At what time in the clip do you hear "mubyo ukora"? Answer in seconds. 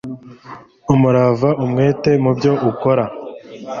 2.23-3.05